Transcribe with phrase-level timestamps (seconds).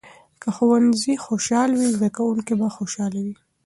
[0.41, 3.35] که ښوونځي خوشال وي، زده کوونکي به خوشحاله وي.